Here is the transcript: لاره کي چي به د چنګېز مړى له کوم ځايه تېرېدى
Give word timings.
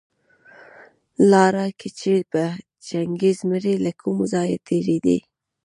لاره 1.31 1.65
کي 1.79 1.89
چي 1.99 2.13
به 2.31 2.45
د 2.55 2.57
چنګېز 2.85 3.37
مړى 3.49 3.75
له 3.85 3.91
کوم 4.01 4.17
ځايه 4.31 4.57
تېرېدى 4.67 5.17